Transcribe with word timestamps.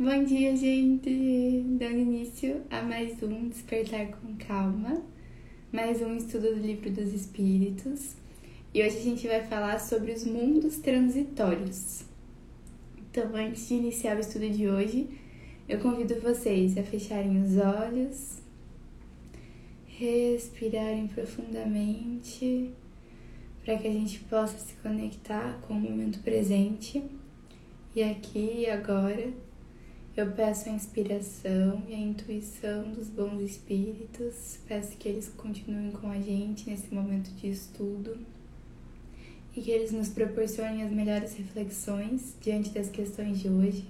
Bom 0.00 0.22
dia, 0.22 0.56
gente! 0.56 1.64
Dando 1.76 1.98
início 1.98 2.62
a 2.70 2.82
mais 2.82 3.20
um 3.20 3.48
Despertar 3.48 4.06
com 4.06 4.36
Calma, 4.36 5.02
mais 5.72 6.00
um 6.00 6.16
estudo 6.16 6.54
do 6.54 6.60
Livro 6.60 6.88
dos 6.88 7.12
Espíritos. 7.12 8.14
E 8.72 8.80
hoje 8.80 8.96
a 8.96 9.02
gente 9.02 9.26
vai 9.26 9.44
falar 9.44 9.80
sobre 9.80 10.12
os 10.12 10.24
mundos 10.24 10.76
transitórios. 10.76 12.04
Então, 12.96 13.34
antes 13.34 13.66
de 13.66 13.74
iniciar 13.74 14.16
o 14.16 14.20
estudo 14.20 14.48
de 14.48 14.68
hoje, 14.68 15.08
eu 15.68 15.80
convido 15.80 16.20
vocês 16.20 16.78
a 16.78 16.84
fecharem 16.84 17.42
os 17.42 17.56
olhos, 17.56 18.38
respirarem 19.84 21.08
profundamente, 21.08 22.70
para 23.64 23.76
que 23.76 23.88
a 23.88 23.92
gente 23.92 24.20
possa 24.20 24.58
se 24.58 24.74
conectar 24.74 25.60
com 25.62 25.74
o 25.74 25.80
momento 25.80 26.20
presente 26.20 27.02
e 27.96 28.02
aqui 28.04 28.58
e 28.58 28.70
agora 28.70 29.47
eu 30.20 30.32
peço 30.32 30.68
a 30.68 30.72
inspiração 30.72 31.80
e 31.86 31.94
a 31.94 31.98
intuição 31.98 32.90
dos 32.90 33.08
bons 33.08 33.40
espíritos, 33.40 34.58
peço 34.66 34.96
que 34.96 35.08
eles 35.08 35.28
continuem 35.36 35.92
com 35.92 36.10
a 36.10 36.18
gente 36.20 36.68
nesse 36.68 36.92
momento 36.92 37.30
de 37.36 37.48
estudo 37.48 38.18
e 39.54 39.60
que 39.60 39.70
eles 39.70 39.92
nos 39.92 40.08
proporcionem 40.08 40.82
as 40.82 40.90
melhores 40.90 41.36
reflexões 41.36 42.34
diante 42.40 42.70
das 42.70 42.88
questões 42.88 43.38
de 43.38 43.48
hoje. 43.48 43.86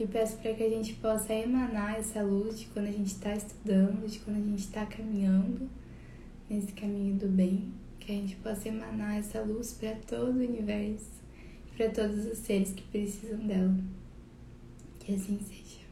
E 0.00 0.06
peço 0.06 0.38
para 0.38 0.54
que 0.54 0.62
a 0.62 0.70
gente 0.70 0.94
possa 0.94 1.34
emanar 1.34 1.98
essa 1.98 2.22
luz 2.22 2.60
de 2.60 2.66
quando 2.68 2.86
a 2.86 2.92
gente 2.92 3.08
está 3.08 3.34
estudando, 3.34 4.08
de 4.08 4.20
quando 4.20 4.38
a 4.38 4.48
gente 4.48 4.60
está 4.60 4.86
caminhando 4.86 5.68
nesse 6.48 6.72
caminho 6.72 7.16
do 7.16 7.28
bem, 7.28 7.68
que 8.00 8.10
a 8.10 8.14
gente 8.14 8.36
possa 8.36 8.68
emanar 8.68 9.18
essa 9.18 9.42
luz 9.42 9.74
para 9.74 9.94
todo 10.06 10.38
o 10.38 10.42
universo, 10.42 11.10
para 11.76 11.90
todos 11.90 12.24
os 12.24 12.38
seres 12.38 12.72
que 12.72 12.82
precisam 12.84 13.46
dela. 13.46 14.03
Que 15.04 15.14
assim 15.14 15.38
seja. 15.38 15.84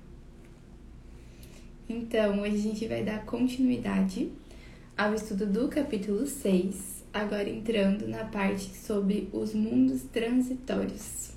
Então, 1.87 2.41
hoje 2.41 2.55
a 2.55 2.59
gente 2.59 2.89
vai 2.89 3.05
dar 3.05 3.27
continuidade 3.27 4.33
ao 4.97 5.13
estudo 5.13 5.45
do 5.45 5.69
capítulo 5.69 6.27
6, 6.27 7.05
agora 7.13 7.47
entrando 7.47 8.09
na 8.09 8.25
parte 8.25 8.75
sobre 8.75 9.29
os 9.31 9.53
mundos 9.53 10.03
transitórios. 10.05 11.33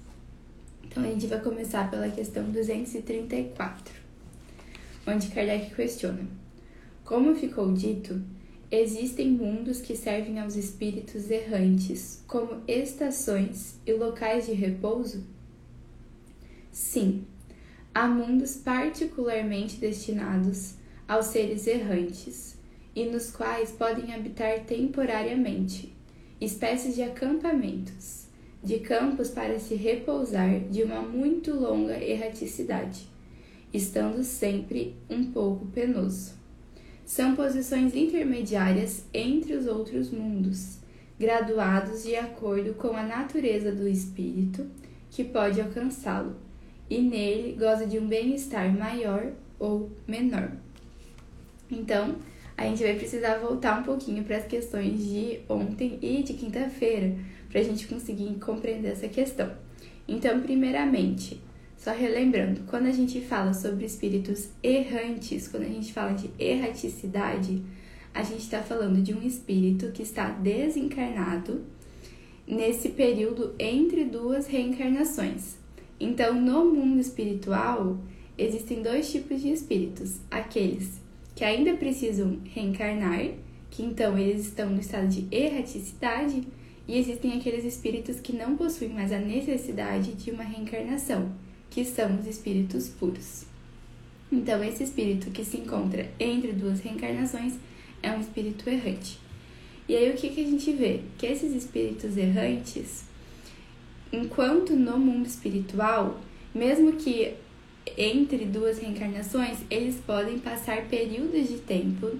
Então, 0.85 1.03
a 1.03 1.07
gente 1.07 1.27
vai 1.27 1.41
começar 1.41 1.91
pela 1.91 2.07
questão 2.07 2.49
234, 2.49 3.93
onde 5.05 5.27
Kardec 5.27 5.75
questiona: 5.75 6.25
Como 7.03 7.35
ficou 7.35 7.73
dito, 7.73 8.21
existem 8.71 9.31
mundos 9.31 9.81
que 9.81 9.97
servem 9.97 10.39
aos 10.39 10.55
espíritos 10.55 11.29
errantes 11.29 12.23
como 12.25 12.63
estações 12.69 13.77
e 13.85 13.91
locais 13.91 14.45
de 14.45 14.53
repouso? 14.53 15.25
Sim 16.71 17.25
há 17.95 18.09
mundos 18.09 18.57
particularmente 18.57 19.77
destinados 19.77 20.73
aos 21.07 21.27
seres 21.27 21.65
errantes 21.65 22.57
e 22.93 23.05
nos 23.05 23.31
quais 23.31 23.71
podem 23.71 24.13
habitar 24.13 24.65
temporariamente 24.65 25.95
espécies 26.41 26.95
de 26.95 27.03
acampamentos, 27.03 28.25
de 28.61 28.79
campos 28.79 29.29
para 29.29 29.57
se 29.59 29.75
repousar 29.75 30.59
de 30.69 30.83
uma 30.83 31.01
muito 31.01 31.53
longa 31.53 31.97
erraticidade, 31.97 33.07
estando 33.73 34.25
sempre 34.25 34.97
um 35.09 35.31
pouco 35.31 35.65
penoso. 35.67 36.33
São 37.05 37.33
posições 37.33 37.95
intermediárias 37.95 39.05
entre 39.13 39.53
os 39.53 39.67
outros 39.67 40.11
mundos, 40.11 40.79
graduados 41.17 42.03
de 42.03 42.17
acordo 42.17 42.73
com 42.73 42.89
a 42.89 43.03
natureza 43.03 43.71
do 43.71 43.87
espírito 43.87 44.69
que 45.09 45.23
pode 45.23 45.61
alcançá-lo 45.61 46.44
e 46.89 46.99
nele 46.99 47.55
goza 47.57 47.85
de 47.85 47.97
um 47.99 48.07
bem-estar 48.07 48.71
maior 48.71 49.31
ou 49.59 49.91
menor. 50.07 50.51
Então, 51.69 52.15
a 52.57 52.63
gente 52.65 52.83
vai 52.83 52.95
precisar 52.95 53.39
voltar 53.39 53.79
um 53.79 53.83
pouquinho 53.83 54.23
para 54.23 54.37
as 54.37 54.45
questões 54.45 55.03
de 55.03 55.39
ontem 55.49 55.99
e 56.01 56.23
de 56.23 56.33
quinta-feira, 56.33 57.15
para 57.49 57.59
a 57.59 57.63
gente 57.63 57.87
conseguir 57.87 58.33
compreender 58.35 58.89
essa 58.89 59.07
questão. 59.07 59.51
Então, 60.07 60.39
primeiramente, 60.41 61.41
só 61.77 61.91
relembrando, 61.91 62.61
quando 62.67 62.87
a 62.87 62.91
gente 62.91 63.19
fala 63.21 63.53
sobre 63.53 63.85
espíritos 63.85 64.49
errantes, 64.63 65.47
quando 65.47 65.63
a 65.63 65.69
gente 65.69 65.91
fala 65.91 66.13
de 66.13 66.29
erraticidade, 66.39 67.61
a 68.13 68.23
gente 68.23 68.41
está 68.41 68.61
falando 68.61 69.01
de 69.01 69.13
um 69.13 69.21
espírito 69.21 69.91
que 69.91 70.01
está 70.01 70.29
desencarnado 70.29 71.65
nesse 72.47 72.89
período 72.89 73.53
entre 73.59 74.05
duas 74.05 74.47
reencarnações. 74.47 75.64
Então, 75.99 76.39
no 76.39 76.65
mundo 76.73 76.99
espiritual, 76.99 77.97
existem 78.37 78.81
dois 78.81 79.11
tipos 79.11 79.41
de 79.41 79.51
espíritos: 79.51 80.19
aqueles 80.29 81.01
que 81.35 81.43
ainda 81.43 81.73
precisam 81.75 82.39
reencarnar, 82.45 83.31
que 83.69 83.83
então 83.83 84.17
eles 84.17 84.45
estão 84.45 84.69
no 84.69 84.79
estado 84.79 85.07
de 85.07 85.27
erraticidade, 85.31 86.47
e 86.87 86.97
existem 86.97 87.33
aqueles 87.33 87.65
espíritos 87.65 88.19
que 88.19 88.35
não 88.35 88.55
possuem 88.55 88.91
mais 88.91 89.11
a 89.11 89.19
necessidade 89.19 90.13
de 90.13 90.31
uma 90.31 90.43
reencarnação, 90.43 91.31
que 91.69 91.83
são 91.83 92.19
os 92.19 92.27
espíritos 92.27 92.87
puros. 92.87 93.45
Então, 94.31 94.63
esse 94.63 94.83
espírito 94.83 95.31
que 95.31 95.43
se 95.43 95.57
encontra 95.57 96.09
entre 96.19 96.51
duas 96.51 96.79
reencarnações 96.79 97.55
é 98.01 98.11
um 98.11 98.19
espírito 98.19 98.69
errante. 98.69 99.19
E 99.87 99.95
aí, 99.95 100.09
o 100.09 100.15
que, 100.15 100.29
que 100.29 100.41
a 100.41 100.45
gente 100.45 100.71
vê? 100.71 101.01
Que 101.17 101.27
esses 101.27 101.53
espíritos 101.53 102.17
errantes, 102.17 103.05
Enquanto 104.21 104.75
no 104.75 104.97
mundo 104.97 105.25
espiritual, 105.25 106.19
mesmo 106.53 106.93
que 106.93 107.33
entre 107.97 108.45
duas 108.45 108.79
reencarnações, 108.79 109.57
eles 109.69 109.97
podem 110.05 110.39
passar 110.39 110.85
períodos 110.85 111.49
de 111.49 111.57
tempo 111.57 112.11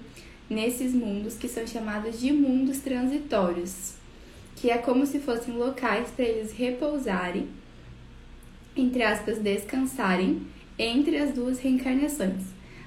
nesses 0.48 0.92
mundos 0.92 1.34
que 1.34 1.48
são 1.48 1.66
chamados 1.66 2.20
de 2.20 2.32
mundos 2.32 2.78
transitórios, 2.78 3.94
que 4.56 4.70
é 4.70 4.78
como 4.78 5.06
se 5.06 5.18
fossem 5.18 5.54
locais 5.54 6.08
para 6.10 6.24
eles 6.24 6.52
repousarem, 6.52 7.48
entre 8.76 9.02
aspas, 9.02 9.38
descansarem 9.38 10.42
entre 10.78 11.16
as 11.16 11.32
duas 11.32 11.58
reencarnações. 11.58 12.42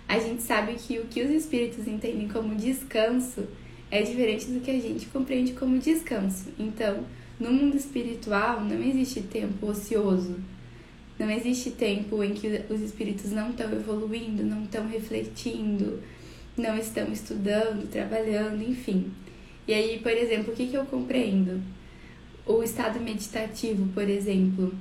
A 0.07 0.19
gente 0.19 0.43
sabe 0.43 0.75
que 0.75 0.99
o 0.99 1.05
que 1.05 1.23
os 1.23 1.31
espíritos 1.31 1.87
entendem 1.87 2.27
como 2.27 2.55
descanso 2.55 3.47
é 3.91 4.03
diferente 4.03 4.45
do 4.45 4.61
que 4.61 4.71
a 4.71 4.79
gente 4.79 5.07
compreende 5.07 5.53
como 5.53 5.79
descanso. 5.79 6.49
Então, 6.59 7.03
no 7.39 7.51
mundo 7.51 7.77
espiritual 7.77 8.61
não 8.61 8.83
existe 8.83 9.21
tempo 9.21 9.67
ocioso. 9.67 10.35
Não 11.17 11.29
existe 11.29 11.71
tempo 11.71 12.23
em 12.23 12.33
que 12.33 12.63
os 12.69 12.81
espíritos 12.81 13.31
não 13.31 13.51
estão 13.51 13.71
evoluindo, 13.71 14.43
não 14.43 14.63
estão 14.63 14.87
refletindo, 14.87 16.01
não 16.57 16.77
estão 16.77 17.11
estudando, 17.11 17.89
trabalhando, 17.89 18.61
enfim. 18.63 19.11
E 19.67 19.73
aí, 19.73 19.99
por 19.99 20.11
exemplo, 20.11 20.53
o 20.53 20.55
que, 20.55 20.67
que 20.67 20.75
eu 20.75 20.85
compreendo? 20.85 21.61
O 22.45 22.63
estado 22.63 22.99
meditativo, 22.99 23.87
por 23.93 24.07
exemplo, 24.09 24.73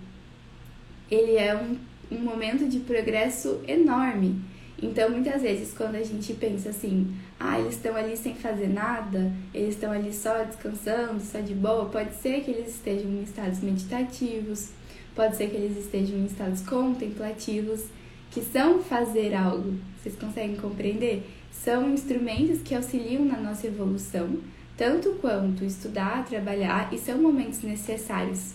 ele 1.11 1.37
é 1.37 1.55
um, 1.57 1.77
um 2.11 2.21
momento 2.21 2.69
de 2.69 2.81
progresso 2.81 3.61
enorme 3.67 4.37
então, 4.81 5.11
muitas 5.11 5.43
vezes, 5.43 5.75
quando 5.77 5.97
a 5.97 6.03
gente 6.03 6.33
pensa 6.34 6.71
assim, 6.71 7.12
ah, 7.39 7.59
eles 7.59 7.75
estão 7.75 7.97
ali 7.97 8.16
sem 8.16 8.34
fazer 8.34 8.69
nada, 8.69 9.33
eles 9.53 9.75
estão 9.75 9.91
ali 9.91 10.12
só 10.12 10.44
descansando, 10.44 11.21
só 11.21 11.41
de 11.41 11.53
boa, 11.53 11.87
pode 11.87 12.15
ser 12.15 12.43
que 12.43 12.53
eles 12.53 12.75
estejam 12.75 13.11
em 13.11 13.22
estados 13.22 13.61
meditativos, 13.61 14.71
pode 15.16 15.37
ser 15.37 15.50
que 15.50 15.56
eles 15.56 15.77
estejam 15.77 16.19
em 16.19 16.27
estados 16.27 16.61
contemplativos, 16.62 17.87
que 18.31 18.41
são 18.41 18.81
fazer 18.81 19.34
algo. 19.34 19.75
Vocês 20.00 20.15
conseguem 20.15 20.56
compreender? 20.56 21.28
São 21.50 21.93
instrumentos 21.93 22.62
que 22.62 22.75
auxiliam 22.75 23.25
na 23.25 23.39
nossa 23.39 23.66
evolução, 23.66 24.39
tanto 24.77 25.10
quanto 25.21 25.65
estudar, 25.65 26.25
trabalhar, 26.25 26.95
e 26.95 26.99
são 26.99 27.19
momentos 27.19 27.62
necessários. 27.62 28.55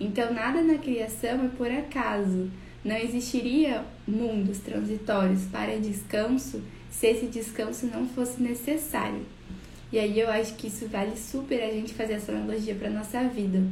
Então, 0.00 0.32
nada 0.32 0.62
na 0.62 0.78
criação 0.78 1.44
é 1.44 1.48
por 1.48 1.70
acaso. 1.70 2.48
Não 2.88 2.96
existiria 2.96 3.84
mundos 4.06 4.60
transitórios 4.60 5.42
para 5.52 5.78
descanso 5.78 6.62
se 6.90 7.06
esse 7.08 7.26
descanso 7.26 7.84
não 7.84 8.08
fosse 8.08 8.42
necessário. 8.42 9.26
E 9.92 9.98
aí 9.98 10.18
eu 10.18 10.30
acho 10.30 10.54
que 10.54 10.68
isso 10.68 10.88
vale 10.88 11.14
super 11.14 11.62
a 11.62 11.70
gente 11.70 11.92
fazer 11.92 12.14
essa 12.14 12.32
analogia 12.32 12.74
para 12.74 12.88
nossa 12.88 13.24
vida. 13.24 13.62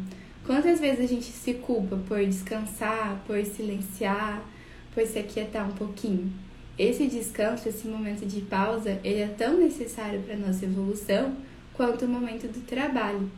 Quantas 0.45 0.81
vezes 0.81 1.01
a 1.01 1.07
gente 1.07 1.25
se 1.33 1.55
culpa 1.55 1.97
por 2.07 2.23
descansar, 2.27 3.23
por 3.27 3.43
silenciar, 3.43 4.45
por 4.93 5.07
se 5.07 5.19
aquietar 5.19 5.67
um 5.67 5.73
pouquinho? 5.73 6.31
Esse 6.79 7.07
descanso, 7.07 7.71
esse 7.71 7.89
momento 7.89 8.27
de 8.27 8.43
pausa, 8.43 9.01
ele 9.03 9.21
é 9.21 9.29
tão 9.29 9.57
necessário 9.57 10.21
para 10.21 10.37
nossa 10.37 10.67
evolução 10.67 11.35
quanto 11.73 12.05
o 12.05 12.09
momento 12.09 12.49
do 12.49 12.61
trabalho. 12.67 13.31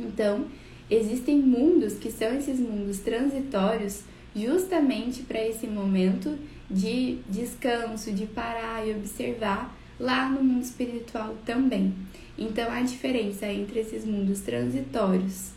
Então, 0.00 0.46
existem 0.90 1.36
mundos 1.40 1.98
que 1.98 2.10
são 2.10 2.34
esses 2.34 2.58
mundos 2.58 3.00
transitórios 3.00 4.04
justamente 4.38 5.22
para 5.22 5.44
esse 5.46 5.66
momento 5.66 6.38
de 6.70 7.18
descanso, 7.28 8.12
de 8.12 8.26
parar 8.26 8.86
e 8.86 8.94
observar 8.94 9.76
lá 9.98 10.28
no 10.28 10.42
mundo 10.42 10.62
espiritual 10.62 11.36
também. 11.44 11.94
Então, 12.36 12.70
a 12.70 12.82
diferença 12.82 13.46
entre 13.46 13.80
esses 13.80 14.04
mundos 14.04 14.40
transitórios 14.40 15.50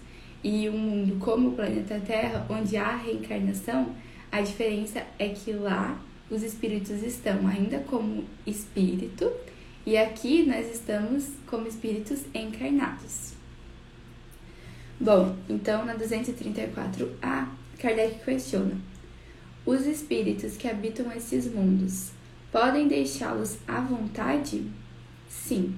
e 0.44 0.68
um 0.70 0.78
mundo 0.78 1.20
como 1.20 1.50
o 1.50 1.52
planeta 1.54 2.00
Terra, 2.00 2.46
onde 2.50 2.76
há 2.76 2.96
reencarnação, 2.96 3.94
A 4.32 4.40
diferença 4.40 5.06
é 5.20 5.28
que 5.30 5.52
lá 5.52 6.02
os 6.30 6.42
espíritos 6.42 7.04
estão 7.04 7.46
ainda 7.46 7.80
como 7.80 8.24
espírito 8.48 9.30
e 9.86 9.98
aqui 9.98 10.44
nós 10.44 10.74
estamos 10.74 11.28
como 11.46 11.68
espíritos 11.68 12.22
encarnados. 12.34 13.34
Bom, 14.98 15.36
então 15.50 15.84
na 15.84 15.96
234A, 15.96 17.50
Kardec 17.82 18.24
questiona: 18.24 18.78
os 19.66 19.88
espíritos 19.88 20.56
que 20.56 20.68
habitam 20.68 21.12
esses 21.12 21.52
mundos 21.52 22.12
podem 22.52 22.88
deixá-los 22.88 23.58
à 23.68 23.82
vontade? 23.82 24.70
Sim. 25.28 25.76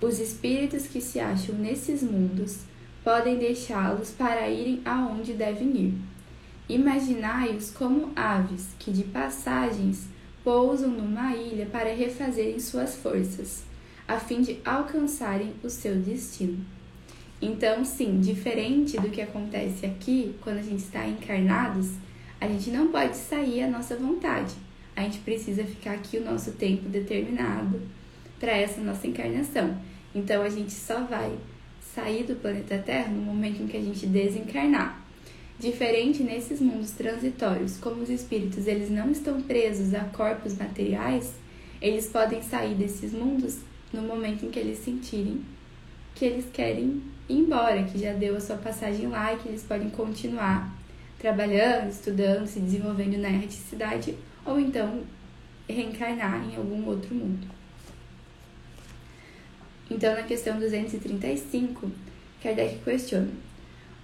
Os 0.00 0.20
espíritos 0.20 0.86
que 0.86 1.00
se 1.00 1.18
acham 1.18 1.56
nesses 1.56 2.00
mundos 2.00 2.60
podem 3.02 3.38
deixá-los 3.38 4.10
para 4.10 4.48
irem 4.48 4.80
aonde 4.84 5.32
devem 5.32 5.76
ir. 5.76 5.94
Imaginai-os 6.68 7.72
como 7.72 8.12
aves 8.14 8.68
que 8.78 8.92
de 8.92 9.02
passagens 9.02 10.06
pousam 10.44 10.90
numa 10.90 11.34
ilha 11.34 11.66
para 11.66 11.92
refazerem 11.92 12.60
suas 12.60 12.94
forças, 12.94 13.64
a 14.06 14.20
fim 14.20 14.42
de 14.42 14.60
alcançarem 14.64 15.54
o 15.64 15.68
seu 15.68 15.96
destino. 15.96 16.64
Então, 17.40 17.84
sim, 17.84 18.18
diferente 18.20 18.98
do 18.98 19.10
que 19.10 19.20
acontece 19.20 19.84
aqui, 19.84 20.34
quando 20.40 20.58
a 20.58 20.62
gente 20.62 20.82
está 20.82 21.06
encarnados, 21.06 21.90
a 22.40 22.48
gente 22.48 22.70
não 22.70 22.88
pode 22.88 23.16
sair 23.16 23.62
à 23.62 23.68
nossa 23.68 23.96
vontade. 23.96 24.54
A 24.94 25.02
gente 25.02 25.18
precisa 25.18 25.62
ficar 25.64 25.92
aqui 25.92 26.16
o 26.16 26.24
nosso 26.24 26.52
tempo 26.52 26.88
determinado 26.88 27.80
para 28.40 28.56
essa 28.56 28.80
nossa 28.80 29.06
encarnação. 29.06 29.76
Então 30.14 30.42
a 30.42 30.48
gente 30.48 30.72
só 30.72 31.04
vai 31.04 31.36
sair 31.94 32.24
do 32.24 32.36
planeta 32.36 32.78
Terra 32.78 33.08
no 33.08 33.20
momento 33.20 33.62
em 33.62 33.66
que 33.66 33.76
a 33.76 33.82
gente 33.82 34.06
desencarnar. 34.06 35.04
Diferente 35.58 36.22
nesses 36.22 36.60
mundos 36.60 36.90
transitórios, 36.90 37.78
como 37.78 38.02
os 38.02 38.10
espíritos 38.10 38.66
eles 38.66 38.90
não 38.90 39.10
estão 39.10 39.40
presos 39.42 39.94
a 39.94 40.00
corpos 40.00 40.56
materiais, 40.56 41.32
eles 41.80 42.08
podem 42.08 42.42
sair 42.42 42.74
desses 42.74 43.12
mundos 43.12 43.58
no 43.92 44.02
momento 44.02 44.44
em 44.44 44.50
que 44.50 44.58
eles 44.58 44.78
sentirem 44.78 45.40
que 46.16 46.24
eles 46.24 46.46
querem 46.50 47.02
ir 47.28 47.38
embora, 47.38 47.84
que 47.84 47.98
já 47.98 48.14
deu 48.14 48.36
a 48.36 48.40
sua 48.40 48.56
passagem 48.56 49.06
lá 49.06 49.34
e 49.34 49.36
que 49.36 49.48
eles 49.48 49.62
podem 49.62 49.90
continuar 49.90 50.74
trabalhando, 51.18 51.90
estudando, 51.90 52.46
se 52.46 52.58
desenvolvendo 52.58 53.18
na 53.18 53.28
erraticidade 53.28 54.16
ou 54.44 54.58
então 54.58 55.02
reencarnar 55.68 56.42
em 56.48 56.56
algum 56.56 56.86
outro 56.86 57.14
mundo. 57.14 57.46
Então, 59.90 60.14
na 60.14 60.22
questão 60.22 60.58
235, 60.58 61.90
Kardec 62.42 62.78
questiona: 62.82 63.30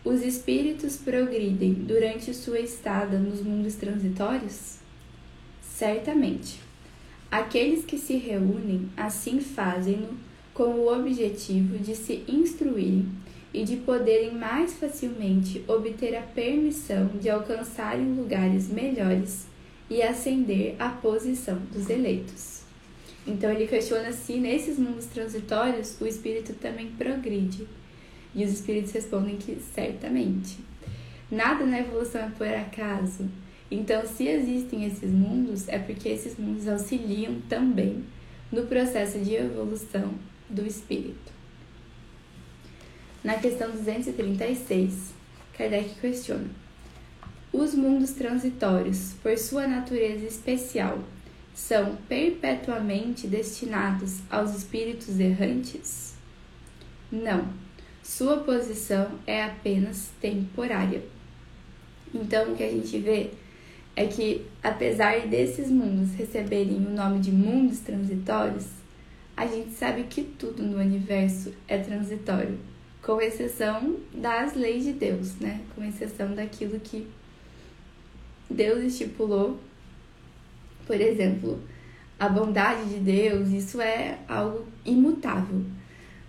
Os 0.05 0.23
espíritos 0.23 0.97
progridem 0.97 1.73
durante 1.73 2.35
sua 2.35 2.61
estada 2.61 3.19
nos 3.19 3.43
mundos 3.43 3.75
transitórios? 3.75 4.77
Certamente. 5.63 6.61
Aqueles 7.31 7.85
que 7.85 7.99
se 7.99 8.17
reúnem 8.17 8.91
assim 8.97 9.41
fazem-no 9.41 10.32
com 10.55 10.65
o 10.65 10.93
objetivo 10.93 11.79
de 11.79 11.95
se 11.95 12.25
instruírem 12.29 13.09
e 13.55 13.65
de 13.65 13.77
poderem 13.77 14.35
mais 14.35 14.75
facilmente 14.75 15.63
obter 15.67 16.17
a 16.17 16.23
permissão 16.23 17.09
de 17.21 17.29
alcançarem 17.29 18.15
lugares 18.15 18.69
melhores 18.69 19.47
e 19.89 20.03
ascender 20.03 20.75
à 20.79 20.89
posição 20.89 21.59
dos 21.73 21.91
eleitos. 21.91 22.63
Então 23.27 23.51
ele 23.51 23.67
questiona 23.67 24.13
se 24.13 24.35
nesses 24.39 24.79
mundos 24.79 25.07
transitórios 25.07 26.01
o 26.01 26.07
espírito 26.07 26.55
também 26.55 26.89
progride. 26.93 27.67
E 28.35 28.45
os 28.45 28.53
espíritos 28.53 28.93
respondem 28.93 29.37
que 29.37 29.59
certamente. 29.75 30.59
Nada 31.31 31.67
na 31.67 31.81
evolução 31.81 32.23
é 32.23 32.31
por 32.31 32.49
acaso. 32.49 33.29
Então, 33.71 34.07
se 34.07 34.27
existem 34.27 34.85
esses 34.85 35.11
mundos, 35.11 35.69
é 35.69 35.79
porque 35.79 36.09
esses 36.09 36.37
mundos 36.39 36.67
auxiliam 36.69 37.41
também 37.49 38.05
no 38.51 38.67
processo 38.67 39.19
de 39.19 39.35
evolução 39.35 40.15
do 40.53 40.67
espírito. 40.67 41.33
Na 43.25 43.35
questão 43.35 43.71
236, 43.71 45.15
Kardec 45.57 45.95
questiona: 46.01 46.51
Os 47.53 47.75
mundos 47.75 48.11
transitórios, 48.13 49.15
por 49.23 49.37
sua 49.39 49.67
natureza 49.67 50.27
especial, 50.27 50.99
são 51.55 51.97
perpetuamente 52.09 53.27
destinados 53.27 54.21
aos 54.31 54.55
espíritos 54.55 55.21
errantes? 55.21 56.15
Não, 57.11 57.49
sua 58.03 58.39
posição 58.39 59.19
é 59.27 59.45
apenas 59.45 60.11
temporária. 60.21 61.03
Então, 62.13 62.53
o 62.53 62.57
que 62.57 62.65
a 62.65 62.71
gente 62.71 62.99
vê 62.99 63.31
é 63.95 64.07
que, 64.07 64.45
apesar 64.63 65.27
desses 65.27 65.71
mundos 65.71 66.15
receberem 66.15 66.77
o 66.77 66.91
nome 66.91 67.21
de 67.21 67.31
mundos 67.31 67.81
transitórios, 67.81 68.67
a 69.37 69.47
gente 69.47 69.71
sabe 69.73 70.05
que 70.05 70.23
tudo 70.23 70.63
no 70.63 70.79
universo 70.79 71.53
é 71.67 71.79
transitório, 71.79 72.59
com 73.03 73.21
exceção 73.21 73.97
das 74.13 74.55
leis 74.55 74.85
de 74.85 74.93
Deus, 74.93 75.37
né? 75.39 75.61
Com 75.75 75.83
exceção 75.85 76.35
daquilo 76.35 76.79
que 76.81 77.07
Deus 78.49 78.85
estipulou 78.85 79.59
por 80.87 81.01
exemplo, 81.01 81.61
a 82.19 82.29
bondade 82.29 82.89
de 82.89 82.99
Deus, 82.99 83.49
isso 83.49 83.81
é 83.81 84.19
algo 84.29 84.67
imutável. 84.85 85.65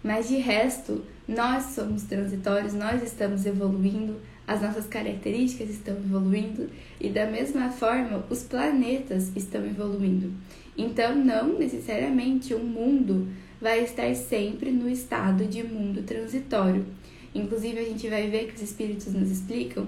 Mas 0.03 0.27
de 0.27 0.37
resto, 0.37 1.03
nós 1.27 1.63
somos 1.75 2.03
transitórios, 2.03 2.73
nós 2.73 3.01
estamos 3.03 3.45
evoluindo, 3.45 4.19
as 4.47 4.61
nossas 4.61 4.85
características 4.87 5.69
estão 5.69 5.95
evoluindo 5.95 6.69
e 6.99 7.09
da 7.09 7.25
mesma 7.25 7.69
forma 7.69 8.25
os 8.29 8.43
planetas 8.43 9.31
estão 9.35 9.65
evoluindo. 9.65 10.33
Então, 10.77 11.15
não 11.15 11.57
necessariamente 11.57 12.53
um 12.53 12.63
mundo 12.63 13.27
vai 13.61 13.83
estar 13.83 14.13
sempre 14.15 14.71
no 14.71 14.89
estado 14.89 15.45
de 15.45 15.63
mundo 15.63 16.03
transitório. 16.03 16.85
Inclusive, 17.33 17.79
a 17.79 17.83
gente 17.85 18.09
vai 18.09 18.29
ver 18.29 18.47
que 18.47 18.55
os 18.55 18.61
espíritos 18.61 19.13
nos 19.13 19.31
explicam 19.31 19.87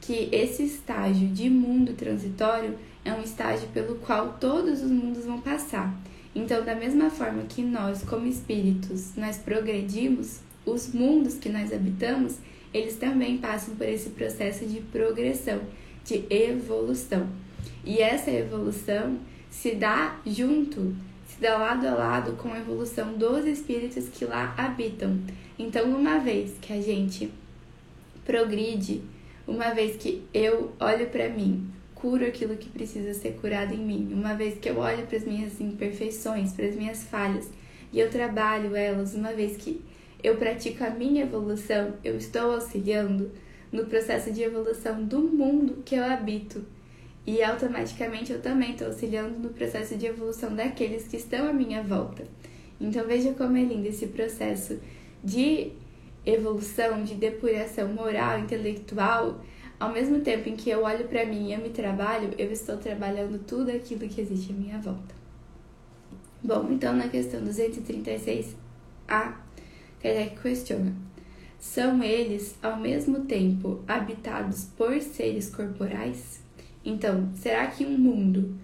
que 0.00 0.28
esse 0.30 0.62
estágio 0.62 1.28
de 1.28 1.50
mundo 1.50 1.94
transitório 1.94 2.74
é 3.04 3.12
um 3.12 3.22
estágio 3.22 3.68
pelo 3.68 3.96
qual 3.96 4.36
todos 4.38 4.82
os 4.82 4.90
mundos 4.90 5.24
vão 5.24 5.40
passar. 5.40 5.92
Então, 6.34 6.64
da 6.64 6.74
mesma 6.74 7.10
forma 7.10 7.42
que 7.44 7.62
nós, 7.62 8.02
como 8.02 8.26
espíritos, 8.26 9.16
nós 9.16 9.38
progredimos, 9.38 10.40
os 10.64 10.92
mundos 10.92 11.34
que 11.34 11.48
nós 11.48 11.72
habitamos, 11.72 12.36
eles 12.72 12.96
também 12.96 13.38
passam 13.38 13.74
por 13.74 13.88
esse 13.88 14.10
processo 14.10 14.66
de 14.66 14.80
progressão, 14.80 15.60
de 16.04 16.24
evolução. 16.30 17.28
E 17.84 17.98
essa 18.00 18.30
evolução 18.30 19.18
se 19.50 19.74
dá 19.74 20.18
junto, 20.26 20.94
se 21.26 21.40
dá 21.40 21.56
lado 21.56 21.86
a 21.86 21.94
lado 21.94 22.32
com 22.32 22.52
a 22.52 22.58
evolução 22.58 23.14
dos 23.14 23.44
espíritos 23.46 24.08
que 24.08 24.24
lá 24.24 24.54
habitam. 24.56 25.18
Então, 25.58 25.84
uma 25.90 26.18
vez 26.18 26.54
que 26.60 26.72
a 26.72 26.80
gente 26.80 27.30
progride, 28.24 29.02
uma 29.46 29.72
vez 29.72 29.96
que 29.96 30.22
eu 30.34 30.72
olho 30.80 31.06
para 31.06 31.28
mim, 31.28 31.70
curo 31.94 32.26
aquilo 32.26 32.56
que 32.56 32.68
precisa 32.68 33.14
ser 33.14 33.34
curado 33.40 33.72
em 33.72 33.78
mim, 33.78 34.10
uma 34.12 34.34
vez 34.34 34.58
que 34.58 34.68
eu 34.68 34.78
olho 34.78 35.06
para 35.06 35.16
as 35.16 35.24
minhas 35.24 35.60
imperfeições, 35.60 36.52
para 36.52 36.66
as 36.66 36.76
minhas 36.76 37.04
falhas 37.04 37.48
e 37.92 38.00
eu 38.00 38.10
trabalho 38.10 38.76
elas, 38.76 39.14
uma 39.14 39.32
vez 39.32 39.56
que 39.56 39.80
eu 40.26 40.36
pratico 40.36 40.82
a 40.82 40.90
minha 40.90 41.22
evolução, 41.22 41.94
eu 42.02 42.16
estou 42.16 42.50
auxiliando 42.50 43.30
no 43.70 43.86
processo 43.86 44.32
de 44.32 44.42
evolução 44.42 45.04
do 45.04 45.20
mundo 45.20 45.84
que 45.84 45.94
eu 45.94 46.04
habito. 46.04 46.64
E 47.24 47.40
automaticamente 47.44 48.32
eu 48.32 48.42
também 48.42 48.72
estou 48.72 48.88
auxiliando 48.88 49.38
no 49.38 49.50
processo 49.50 49.96
de 49.96 50.06
evolução 50.06 50.52
daqueles 50.52 51.06
que 51.06 51.16
estão 51.16 51.48
à 51.48 51.52
minha 51.52 51.80
volta. 51.80 52.24
Então 52.80 53.06
veja 53.06 53.34
como 53.34 53.56
é 53.56 53.62
lindo 53.62 53.86
esse 53.86 54.08
processo 54.08 54.80
de 55.22 55.70
evolução, 56.24 57.04
de 57.04 57.14
depuração 57.14 57.88
moral, 57.88 58.40
intelectual, 58.40 59.40
ao 59.78 59.92
mesmo 59.92 60.22
tempo 60.22 60.48
em 60.48 60.56
que 60.56 60.70
eu 60.70 60.82
olho 60.82 61.06
para 61.06 61.24
mim 61.24 61.50
e 61.50 61.52
eu 61.52 61.60
me 61.60 61.70
trabalho, 61.70 62.30
eu 62.36 62.50
estou 62.50 62.78
trabalhando 62.78 63.38
tudo 63.46 63.70
aquilo 63.70 64.08
que 64.08 64.20
existe 64.20 64.52
à 64.52 64.56
minha 64.56 64.78
volta. 64.78 65.14
Bom, 66.42 66.66
então 66.72 66.96
na 66.96 67.08
questão 67.08 67.40
236a, 67.44 69.45
Kardec 70.06 70.40
questiona: 70.40 70.94
são 71.58 72.00
eles 72.00 72.56
ao 72.62 72.78
mesmo 72.78 73.24
tempo 73.24 73.82
habitados 73.88 74.68
por 74.76 75.00
seres 75.00 75.50
corporais? 75.52 76.40
Então, 76.84 77.30
será 77.34 77.66
que 77.66 77.84
um 77.84 77.98
mundo, 77.98 78.54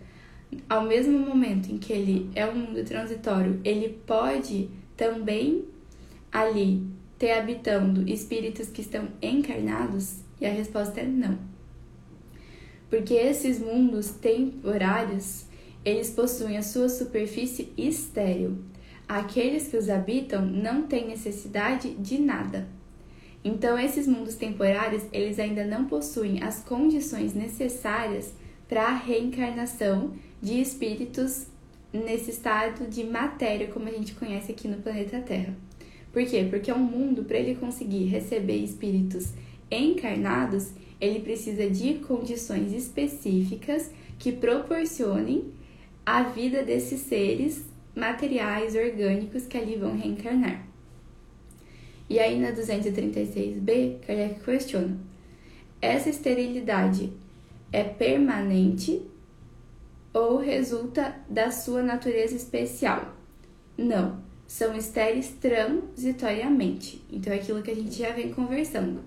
ao 0.68 0.84
mesmo 0.84 1.18
momento 1.18 1.72
em 1.72 1.78
que 1.78 1.92
ele 1.92 2.30
é 2.36 2.46
um 2.46 2.54
mundo 2.54 2.84
transitório, 2.84 3.60
ele 3.64 3.88
pode 4.06 4.68
também 4.96 5.64
ali 6.30 6.86
ter 7.18 7.32
habitando 7.32 8.08
espíritos 8.08 8.68
que 8.68 8.82
estão 8.82 9.08
encarnados? 9.20 10.20
E 10.40 10.46
a 10.46 10.50
resposta 10.50 11.00
é 11.00 11.06
não. 11.06 11.38
Porque 12.88 13.14
esses 13.14 13.58
mundos 13.58 14.10
temporários, 14.10 15.46
eles 15.84 16.10
possuem 16.10 16.56
a 16.56 16.62
sua 16.62 16.88
superfície 16.88 17.72
estéril. 17.76 18.58
Aqueles 19.12 19.68
que 19.68 19.76
os 19.76 19.90
habitam 19.90 20.40
não 20.40 20.86
têm 20.86 21.06
necessidade 21.06 21.90
de 21.96 22.18
nada. 22.18 22.66
Então, 23.44 23.78
esses 23.78 24.06
mundos 24.06 24.36
temporários, 24.36 25.02
eles 25.12 25.38
ainda 25.38 25.66
não 25.66 25.84
possuem 25.84 26.42
as 26.42 26.64
condições 26.64 27.34
necessárias 27.34 28.32
para 28.66 28.84
a 28.84 28.96
reencarnação 28.96 30.14
de 30.40 30.58
espíritos 30.62 31.46
nesse 31.92 32.30
estado 32.30 32.88
de 32.88 33.04
matéria 33.04 33.66
como 33.66 33.86
a 33.86 33.92
gente 33.92 34.14
conhece 34.14 34.50
aqui 34.50 34.66
no 34.66 34.78
planeta 34.78 35.20
Terra. 35.20 35.54
Por 36.10 36.24
quê? 36.24 36.46
Porque 36.48 36.70
é 36.70 36.74
um 36.74 36.78
mundo, 36.78 37.24
para 37.24 37.36
ele 37.36 37.56
conseguir 37.56 38.04
receber 38.04 38.64
espíritos 38.64 39.34
encarnados, 39.70 40.70
ele 40.98 41.20
precisa 41.20 41.68
de 41.68 41.96
condições 41.96 42.72
específicas 42.72 43.90
que 44.18 44.32
proporcionem 44.32 45.52
a 46.06 46.22
vida 46.22 46.62
desses 46.62 47.00
seres 47.00 47.70
materiais, 47.94 48.74
orgânicos 48.74 49.46
que 49.46 49.56
ali 49.56 49.76
vão 49.76 49.96
reencarnar. 49.96 50.66
E 52.08 52.18
aí 52.18 52.38
na 52.38 52.52
236b, 52.52 54.00
Kardec 54.06 54.40
questiona: 54.44 54.98
essa 55.80 56.10
esterilidade 56.10 57.12
é 57.72 57.82
permanente 57.82 59.02
ou 60.12 60.36
resulta 60.36 61.16
da 61.28 61.50
sua 61.50 61.82
natureza 61.82 62.36
especial? 62.36 63.16
Não, 63.76 64.22
são 64.46 64.76
estéreis 64.76 65.30
transitoriamente. 65.40 67.02
Então 67.10 67.32
é 67.32 67.36
aquilo 67.36 67.62
que 67.62 67.70
a 67.70 67.74
gente 67.74 67.98
já 67.98 68.10
vem 68.10 68.32
conversando. 68.32 69.00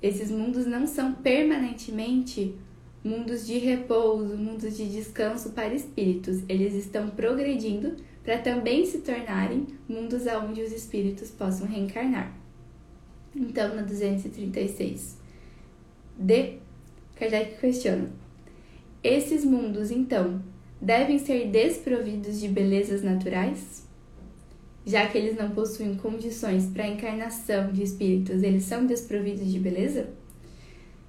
Esses 0.00 0.30
mundos 0.30 0.64
não 0.64 0.86
são 0.86 1.12
permanentemente 1.12 2.56
mundos 3.08 3.46
de 3.46 3.56
repouso, 3.58 4.36
mundos 4.36 4.76
de 4.76 4.86
descanso 4.86 5.50
para 5.50 5.74
espíritos. 5.74 6.42
Eles 6.48 6.74
estão 6.74 7.08
progredindo 7.08 7.96
para 8.22 8.38
também 8.38 8.84
se 8.84 8.98
tornarem 8.98 9.66
mundos 9.88 10.26
aonde 10.26 10.60
os 10.60 10.72
espíritos 10.72 11.30
possam 11.30 11.66
reencarnar. 11.66 12.36
Então, 13.34 13.74
na 13.74 13.82
236 13.82 15.16
D, 16.18 16.58
Kardec 17.16 17.58
questiona: 17.58 18.10
esses 19.02 19.44
mundos, 19.44 19.90
então, 19.90 20.42
devem 20.80 21.18
ser 21.18 21.48
desprovidos 21.48 22.38
de 22.38 22.48
belezas 22.48 23.02
naturais? 23.02 23.86
Já 24.84 25.06
que 25.06 25.18
eles 25.18 25.36
não 25.36 25.50
possuem 25.50 25.96
condições 25.96 26.66
para 26.66 26.84
a 26.84 26.88
encarnação 26.88 27.72
de 27.72 27.82
espíritos, 27.82 28.42
eles 28.42 28.64
são 28.64 28.86
desprovidos 28.86 29.50
de 29.50 29.58
beleza? 29.58 30.08